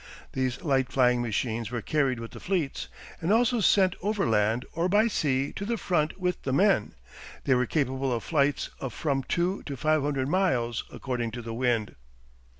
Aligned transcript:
These 0.33 0.63
light 0.63 0.91
flying 0.91 1.21
machines 1.21 1.69
were 1.69 1.83
carried 1.83 2.19
with 2.19 2.31
the 2.31 2.39
fleets, 2.39 2.87
and 3.21 3.31
also 3.31 3.59
sent 3.59 3.95
overland 4.01 4.65
or 4.73 4.89
by 4.89 5.05
sea 5.07 5.53
to 5.53 5.63
the 5.63 5.77
front 5.77 6.19
with 6.19 6.41
the 6.41 6.51
men. 6.51 6.95
They 7.43 7.53
were 7.53 7.67
capable 7.67 8.11
of 8.11 8.23
flights 8.23 8.71
of 8.79 8.95
from 8.95 9.21
two 9.21 9.61
to 9.61 9.77
five 9.77 10.01
hundred 10.01 10.27
miles 10.27 10.83
according 10.91 11.29
to 11.33 11.43
the 11.43 11.53
wind. 11.53 11.93